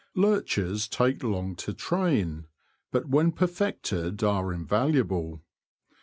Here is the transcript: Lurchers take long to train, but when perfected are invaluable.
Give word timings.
Lurchers 0.15 0.87
take 0.87 1.21
long 1.21 1.55
to 1.57 1.75
train, 1.75 2.47
but 2.89 3.07
when 3.07 3.31
perfected 3.31 4.23
are 4.23 4.51
invaluable. 4.51 5.43